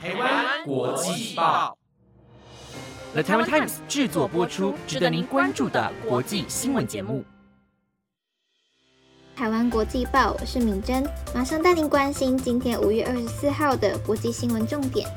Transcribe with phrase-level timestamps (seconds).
[0.00, 1.76] 台湾国际报
[3.14, 7.24] ，The Taiwan Times 制作播出，值得您关注的国际新闻节目。
[9.34, 15.10] 台湾国际报，我是敏珍，马上带您关心今天五月二十四号的国际新闻重点。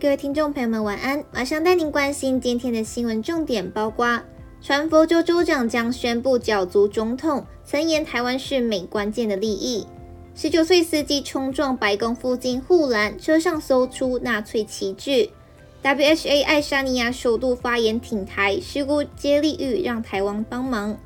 [0.00, 1.22] 各位听众朋友们，晚安！
[1.34, 4.18] 马上带您关心今天的新闻重点，包括。
[4.60, 9.86] 传佛州州长将宣布角逐总统，曾言台湾是美关键的利益。
[10.34, 15.28] 十九岁司机冲撞白宫附近护栏，车上搜出纳粹旗帜。
[15.82, 20.96] WHA 爱沙尼亚首度发言挺台，事故接力欲让台湾帮忙。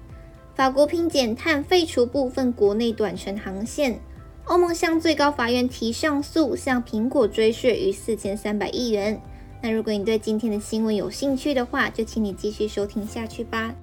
[0.55, 3.99] 法国拼减碳废除部分国内短程航线。
[4.45, 9.21] 欧盟向最高法院提上诉，向苹果追税逾四千三百亿元。
[9.61, 13.75] 那如果你对今天的新闻有兴趣的话，就请你继续收听下去吧。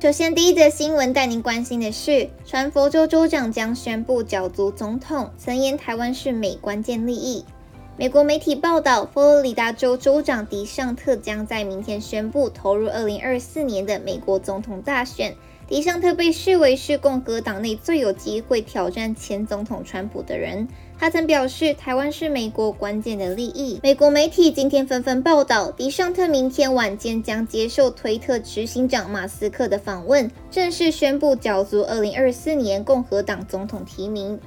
[0.00, 7.44] 首先，第一则新闻带您关心的是，传佛州州长将宣布角逐总统，曾言台湾是美关键利益。
[7.96, 15.34] 美国媒体报道，佛罗里达州州长迪尚特将在明天宣布投入2024年的美国总统大选。
[15.68, 20.66] 迪尚特被视为是共和党内最有机会挑战前总统川普的人。
[20.98, 23.78] 他曾表示，台湾是美国关键的利益。
[23.82, 34.40] 美国媒体今天纷纷报道，迪尚特明天晚间将接受推特执行长马斯克的访问，正式宣布角逐2024年共和党总统提名。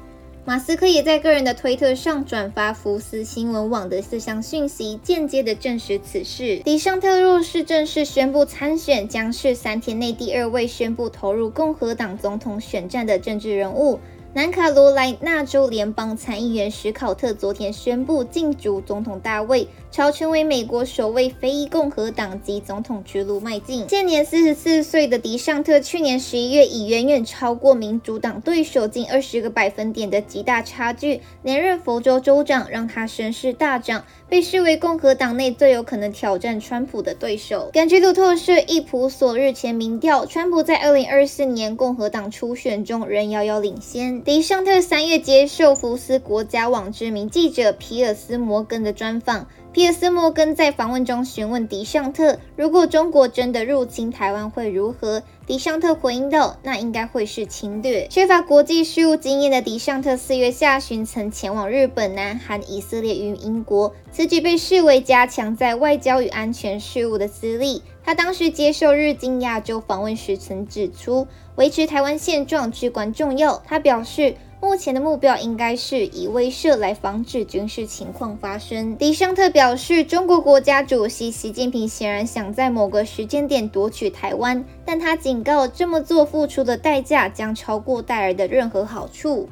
[0.43, 6.57] 马斯克也在个人的推特上转发福斯新闻网的四项讯息，间接的证实此事。
[6.65, 13.99] 迪尚特若是正式宣布参选，将是三天内第二位宣布投入共和党总统选战的政治人物。
[14.33, 23.89] 南卡罗来纳州联邦参议员史考特昨天宣布竞逐总统大位，朝成为美国首位非裔共和党籍总统之路迈进。
[23.89, 37.69] 现年四十四岁的迪尚特，去年十一月以远远超过民主党对手近二十个百分点的极大差距连任佛州州长，让他声势大涨，被视为共和党内最有可能挑战川普的对手。
[37.73, 44.20] 根据路透社易普所日前民调，川普在二零二四年共和党初选中仍遥遥领先。
[44.23, 55.23] 迪尚特三月接受福斯国家网知名记者皮尔斯摩根的专访，皮尔斯摩根在访问中询问迪尚特，如果中国真的入侵台湾会如何？
[55.47, 67.81] 迪尚特回应道：“那应该会是侵略。”缺乏国际事务经验的迪尚特四月下旬曾前往日本、南韩、以色列与英国，此举被视为加强在外交与安全事务的资历。
[68.03, 73.63] 他当时接受日经亚洲访问时曾指出，维持台湾现状至关重要。
[73.65, 74.35] 他表示。
[74.61, 78.95] 目前的目标应该是以威慑来防止军事情况发生。
[78.95, 89.49] 迪尚特表示，中国国家主席习近平显然想在某个时间点夺取台湾，但他警告，这么做付出的代价将超过带来的任何好处。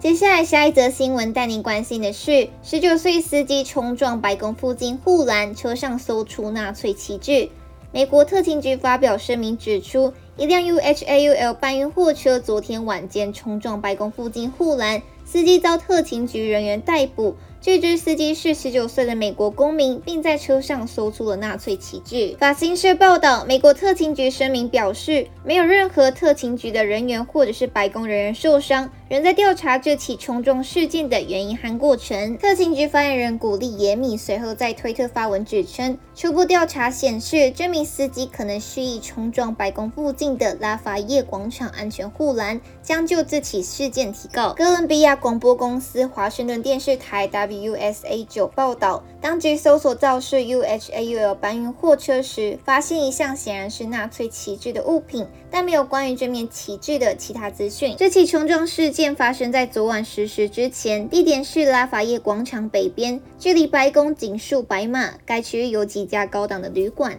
[0.00, 7.50] 接下来，下一则新闻带您关心的是：十九岁司机冲撞白宫附近护栏，车上搜出纳粹旗帜。
[7.94, 17.36] 美国特勤局发表声明指出，一辆 UHAUL 搬运货车昨天晚间冲撞白宫附近护栏，司机遭特勤局人员逮捕。
[17.64, 22.36] 据知，司机是十九岁的美国公民，并在车上搜出了纳粹旗帜。
[22.38, 28.90] 法新社报道，美国特勤局声明表示，没有任何特勤局的人员或者是白宫人员受伤。
[29.08, 32.36] 仍在调查这起冲撞事件的原因和过程。
[32.36, 44.52] 特勤局发言人古利耶米随后在推特发文指称，初步调查显示，这名司机可能蓄意冲撞白宫附近的拉法叶广场安全护栏，将就这起事件提告。
[44.54, 57.94] 哥伦比亚广播公司华盛顿电视台 W USA 九报道，当局搜索肇事 UHAUL 搬运货车时，发现一项显然是纳粹旗帜的物品，但没有关于这面旗帜的其他资讯。
[57.98, 58.94] 这起冲撞事。
[58.94, 65.14] 件发生在昨晚十时之前，地点是拉法叶广场北边，距离白宫仅数百码。
[65.26, 67.18] 该区域有几家高档的旅馆。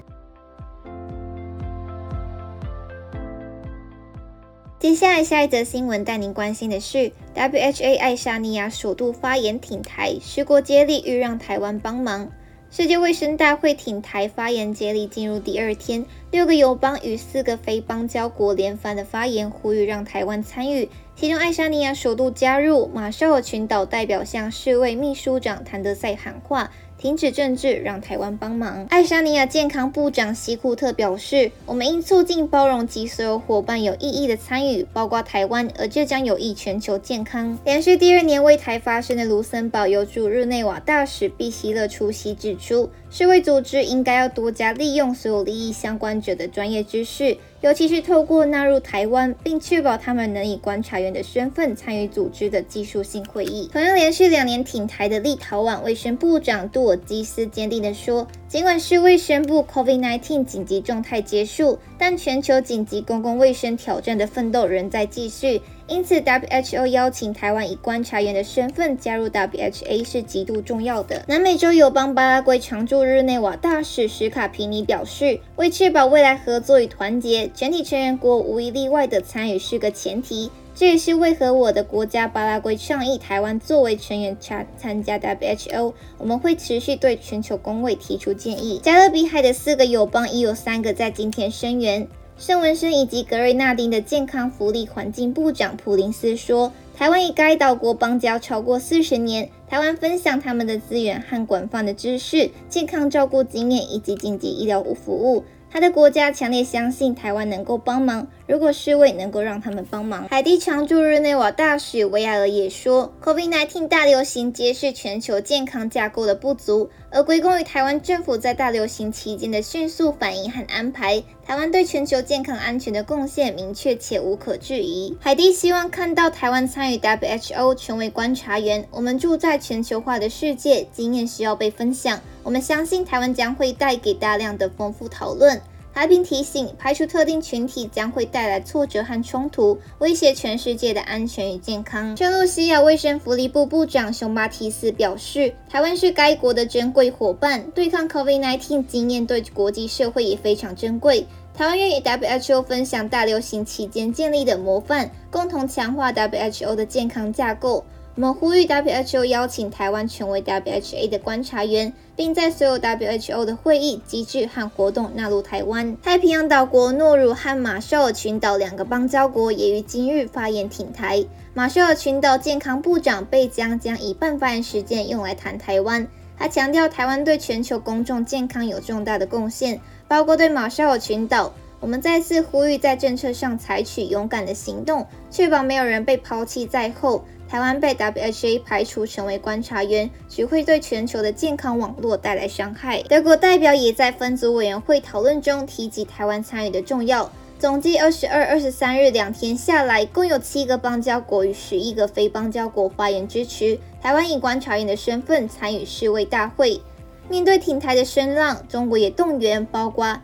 [4.86, 12.30] 接下来，下一则新闻带您关心的是，WHA 爱沙尼亚首度发言挺台，十国接力欲让台湾帮忙。
[12.70, 20.88] 世界卫生大会挺台发言接力进入第二天，六个友邦与四个非邦交国连番的发言，呼吁让台湾参与。
[21.16, 28.86] 其中，爱沙尼亚首度加入，马绍尔群岛代表向世卫秘书长谭德赛喊话，停止政治，让台湾帮忙。
[28.90, 42.90] 爱沙尼亚健康部长希库特表示：“我们应促进包容及所有伙伴有意义的参与，包括台湾，而这将有益全球健康。”连续第二年为台发声的卢森堡有驻日内瓦大使毕希勒出席指出。
[43.18, 53.70] 世卫组织应该要多加利用所有利益相关者的专业知识，尤其是透过纳入台湾，并确保他们能以观察员的身份参与组织的技术性会议。
[53.72, 71.24] 同样连续两年挺台的立陶宛卫生部长杜尔基斯坚定地说：“尽管世卫宣布 COVID-19 紧急状态结束，但全球紧急公共卫生挑战的奋斗仍在继续。”因此，WHO 邀请台湾以观察员的身份加入 WHA 是极度重要的。
[71.28, 80.50] 南美洲友邦巴拉圭常驻日内瓦大使史卡皮尼表示，为确保未来合作与团结，全体成员国无一例外的参与是个前提。
[80.74, 85.94] 这也是为何我的国家巴拉圭倡议台湾作为成员参参加 WHO。
[86.18, 88.82] 我们会持续对全球工位提出建议。
[88.84, 92.06] 加勒比海的四个友邦已有三个在今天声援。
[92.38, 110.28] 圣文森以及格瑞纳丁的健康福利环境部长普林斯说：“台湾与该岛国邦交超过四十年，台湾分享他们的资源和广泛的知识、健康照顾经验以及紧急医疗服务。”他的国家强烈相信台湾能够帮忙，如果世卫能够让他们帮忙。
[110.30, 121.24] 海地常驻日内瓦大使维埃尔也说，COVID-19 大流行揭示全球健康架构的不足，而归功于台湾政府在大流行期间的迅速反应和安排。
[121.46, 125.16] 台湾对全球健康安全的贡献明确且无可置疑。
[125.20, 128.88] 海地希望看到台湾参与 WHO 成为观察员。
[128.92, 132.20] 我们住在全球化的世界，经验需要被分享。
[132.44, 135.62] 我们相信台湾将会带给大量的丰富讨论。
[135.98, 142.18] 海平提醒，排除特定群体将会带来挫折和冲突，威胁全世界的安全与健康。
[142.18, 151.26] 圣露西亚卫生福利部部长熊巴提斯表示，台湾是该国的珍贵伙伴，对抗 COVID-19 经验对国际社会也非常珍贵。
[151.54, 157.82] 台湾愿与 WHO 分享大流行期间建立的模范，共同强化 WHO 的健康架构。
[158.16, 165.98] 我们呼吁 WHO 邀请台湾成为 WHA 的观察员，并在所有 WHO 的会议、机制和活动纳入台湾。
[166.02, 171.26] 太平洋岛国诺鲁和马绍尔群岛两个邦交国也于今日发言挺台。
[171.54, 176.08] 马绍尔群岛健康部长贝江将一半发言时间用来谈台湾。
[176.38, 181.52] 他强调，台湾对全球公众健康有重大的贡献，包括对马绍尔群岛。
[181.86, 187.24] 我们再次呼吁，在政策上采取勇敢的行动，确保没有人被抛弃在后。
[187.48, 193.04] 台湾被 WHA 排除成为观察员，只会对全球的健康网络带来伤害。
[193.04, 197.32] 德国代表也在分组委员会讨论中提及台湾参与的重要。
[197.60, 206.82] 总计二十二、二十三日两天下来，共有七个邦交国与十一个非邦交国发言支持台湾以观察员的身份参与世卫大会。
[207.30, 210.20] 面对挺台的声浪，中国也动员，包括。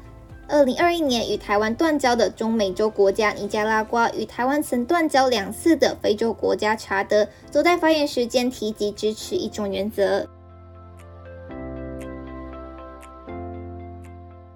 [0.51, 10.27] 二零二一年与台湾断交的中美洲国家尼加拉瓜，与台湾曾断交两次的非洲国家查德，都在发言时间提及支持一种原则。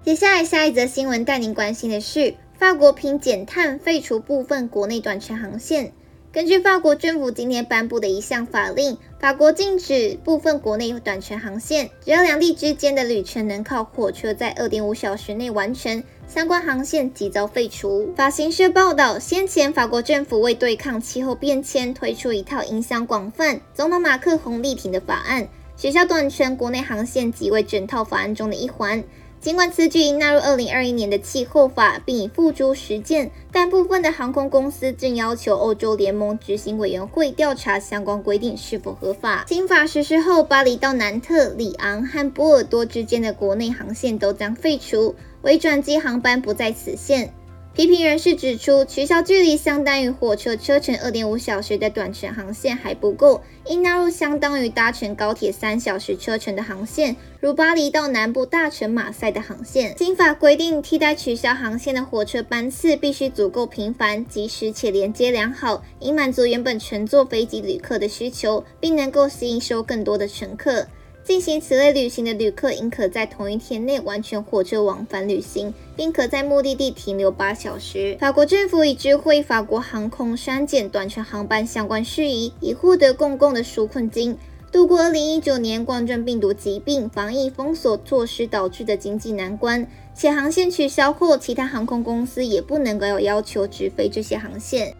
[0.02, 5.94] 接下来下一则新闻带您关心的是，法国凭减碳废除部分国内短程航线。
[6.36, 18.12] 根据法国政府今天颁布的一项法令，法国禁止部分国内短程航线，只要两地之间的旅程能靠火车在二点五小时内完成，相关航线即遭废除。
[18.14, 29.02] 法新社报道，先前法国政府为对抗气候变迁，推出一套影响广泛、总统马克宏力挺的法案，取消短程国内航线即为整套法案中的一环。
[29.40, 39.44] 尽管此举已纳入二零二一年的气候法，并已付诸实践，但部分的航空公司正要求欧洲联盟执行委员会调查相关规定是否合法。
[39.46, 47.32] 新法实施后，巴黎到南特、里昂和波尔多之间的国内航线都将废除，微转机航班不在此限。
[47.76, 59.94] 批评人士指出，取消距离相当于火车车程二点五小时的短程航线还不够，应纳入相当于搭乘高铁三小时车程的航线，如巴黎到南部大城马赛的航线。
[59.98, 70.86] 新法规定，替代取消航线的火车班次必须足够频繁、及时且连接良好，以满足原本乘坐飞机旅客的需求，并能够吸引收更多的乘客。
[71.26, 78.16] 进行此类旅行的旅客应可在同一天内完全火车往返旅行，并可在目的地停留八小时。
[78.20, 84.38] 法国政府已知会法国航空删减短程航班相关事宜，以获得公共的纾困金，
[84.70, 89.84] 度过二零一九年冠状病毒疾病防疫封锁措施导致的经济难关。
[90.14, 94.94] 且航线取消后，其他航空公司也不能够有要求直飞这些航线。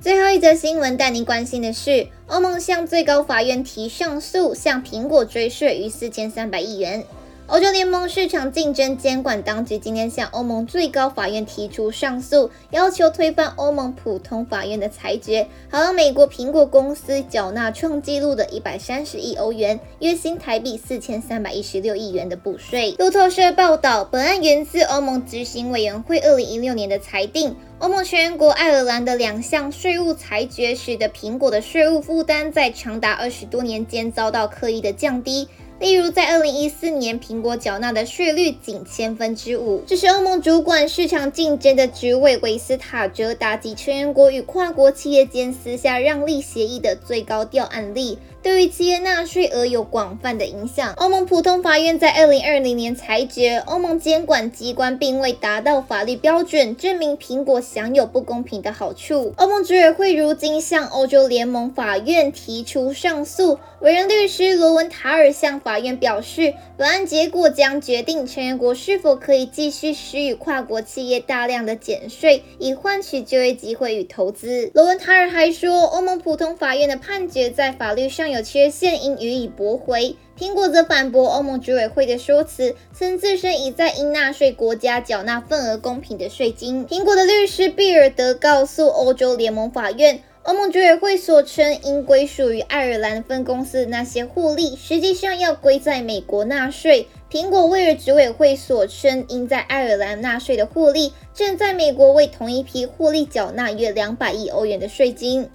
[0.00, 7.04] 最后一则新闻带您关心的是，欧盟向最高法院提上诉，向苹果追税逾四千三百亿元。
[7.48, 22.94] 欧洲联盟市场竞争监管当局今天向欧盟最高法院提出上诉，要求推翻欧盟普通法院的裁决，好让美国苹果公司缴纳创纪录的一百三十亿欧元（约新台币四千三百一十六亿元）的补税。
[22.98, 35.48] 路透社报道，本案源自欧盟执行委员会二零一六年的裁定，欧盟成员国爱尔兰的两项税务裁决，使得苹果的税务负担在长达二十多年间遭到刻意的降低。
[35.80, 39.84] 例如，在二零一四年，苹果缴纳的税率仅千分之五。
[39.86, 48.18] 这是欧盟主管市场竞争的职位维斯塔哲打击成员国与跨国企业间私下让利协议的最高调案例。
[48.42, 50.92] 对于企业纳税额有广泛的影响。
[50.94, 59.32] 欧盟普通法院在二零二零年裁决，欧盟监管机关并未达到法律标准，证明苹果享有不公平的好处。
[59.36, 63.58] 欧盟执委会如今向欧洲联盟法院提出上诉。
[63.80, 74.70] 委任律师罗文塔尔向法院表示，本案结果将决定成员国是否可以继续施予跨国企业大量的减税，以换取就业机会与投资。
[74.74, 80.16] 罗文塔尔还说，欧盟普通法院的判决在法律上有缺陷，应予以驳回。
[80.38, 86.86] 苹果则反驳欧盟执委会的说辞，称自身已在应纳税国家缴纳份额公平的税金。
[86.86, 90.22] 苹果的律师毕尔德告诉欧洲联盟法院。
[90.44, 97.06] 欧盟执委会所称应归属于爱尔兰分公司的那些获利，实际上要归在美国纳税。
[97.30, 105.50] 苹果威尔执委会所称应在爱尔兰纳税的获利，正在美国为同一批获利缴纳约两百亿欧元的税金。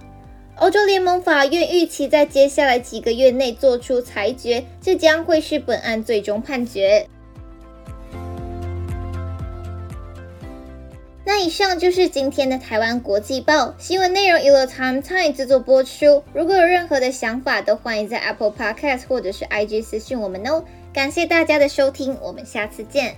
[0.57, 7.07] 欧洲联盟法院预期在接下来几个月内做出裁决，这将会是本案最终判决。
[11.25, 16.23] 那以上就是今天的台湾国际报新闻内容，由 Time Time 制作播出。
[16.33, 20.63] 如果有任何的想法，都欢迎在 Apple Podcast 或者是 IG 私讯我们哦。
[20.93, 23.15] 感谢大家的收听，我们下次见。